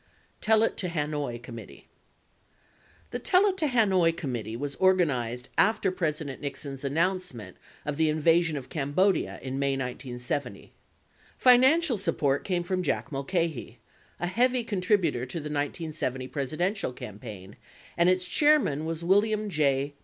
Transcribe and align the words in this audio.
Tell 0.41 0.63
It 0.63 0.77
To 0.77 0.89
Hanoi 0.89 1.37
Committee 1.39 1.87
The 3.11 3.19
"Tell 3.19 3.45
It 3.45 3.55
To 3.57 3.67
Hanoi 3.67 4.11
Committee" 4.17 4.55
was 4.55 4.73
organized 4.77 5.49
after 5.59 5.91
President 5.91 6.41
Nixon's 6.41 6.83
announcement 6.83 7.55
of 7.85 7.97
the 7.97 8.09
invasion 8.09 8.57
of 8.57 8.67
Cambodia 8.67 9.37
in 9.43 9.59
May 9.59 9.73
1970. 9.77 10.73
Fi 11.37 11.55
nancial 11.55 11.99
support 11.99 12.43
came 12.43 12.63
from 12.63 12.81
Jack 12.81 13.11
Mulcahy, 13.11 13.77
a 14.19 14.25
heavy 14.25 14.63
contributor 14.63 15.27
to 15.27 15.37
the 15.37 15.51
1970 15.51 16.27
Presidential 16.29 16.91
campaign 16.93 17.55
and 17.95 18.09
its 18.09 18.25
chairman 18.25 18.85
was 18.85 19.03
William 19.03 19.51
J. 19.51 19.93